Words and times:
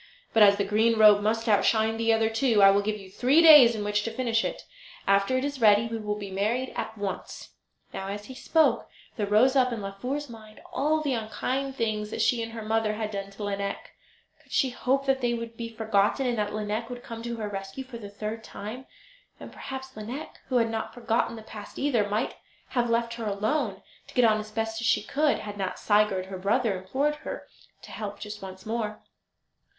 But 0.33 0.41
as 0.41 0.55
the 0.55 0.63
green 0.63 0.97
robe 0.97 1.21
must 1.21 1.47
outshine 1.47 1.95
the 1.97 2.11
other 2.11 2.27
two 2.31 2.63
I 2.63 2.71
will 2.71 2.81
give 2.81 2.97
you 2.97 3.11
three 3.11 3.39
days 3.39 3.75
in 3.75 3.83
which 3.83 4.01
to 4.01 4.11
finish 4.11 4.43
it. 4.43 4.63
After 5.05 5.37
it 5.37 5.45
is 5.45 5.61
ready 5.61 5.85
we 5.85 5.99
will 5.99 6.15
be 6.17 6.31
married 6.31 6.73
at 6.75 6.97
once." 6.97 7.49
Now, 7.93 8.07
as 8.07 8.25
he 8.25 8.33
spoke, 8.33 8.89
there 9.15 9.27
rose 9.27 9.55
up 9.55 9.71
in 9.71 9.79
Laufer's 9.83 10.27
mind 10.27 10.59
all 10.73 11.01
the 11.01 11.13
unkind 11.13 11.75
things 11.75 12.09
that 12.09 12.19
she 12.19 12.41
and 12.41 12.53
her 12.53 12.63
mother 12.63 12.95
had 12.95 13.11
done 13.11 13.29
to 13.29 13.43
Lineik. 13.43 13.91
Could 14.41 14.51
she 14.51 14.71
hope 14.71 15.05
that 15.05 15.21
they 15.21 15.35
would 15.35 15.55
be 15.55 15.69
forgotten, 15.69 16.25
and 16.25 16.37
that 16.39 16.51
Lineik 16.51 16.89
would 16.89 17.03
come 17.03 17.21
to 17.21 17.35
her 17.35 17.47
rescue 17.47 17.83
for 17.83 17.99
the 17.99 18.09
third 18.09 18.43
time? 18.43 18.87
And 19.39 19.51
perhaps 19.53 19.95
Lineik, 19.95 20.39
who 20.47 20.55
had 20.57 20.71
not 20.71 20.95
forgotten 20.95 21.35
the 21.35 21.43
past 21.43 21.77
either, 21.77 22.09
might 22.09 22.37
have 22.69 22.89
left 22.89 23.13
her 23.13 23.25
alone, 23.27 23.83
to 24.07 24.15
get 24.15 24.25
on 24.25 24.39
as 24.39 24.49
best 24.49 24.81
she 24.81 25.03
could, 25.03 25.37
had 25.37 25.59
not 25.59 25.77
Sigurd, 25.77 26.25
her 26.25 26.39
brother, 26.39 26.75
implored 26.75 27.17
her 27.17 27.45
to 27.83 27.91
help 27.91 28.19
just 28.19 28.41
once 28.41 28.65
more. 28.65 29.03